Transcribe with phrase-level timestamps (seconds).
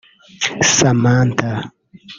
[0.75, 1.49] Samantha